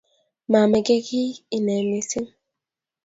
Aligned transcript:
Mamage 0.51 0.95
kiy 1.07 1.31
ine 1.55 1.75
missing 1.89 2.29